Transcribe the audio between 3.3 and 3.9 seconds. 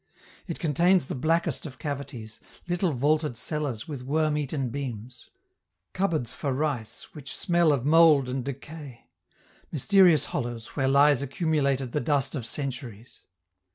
cellars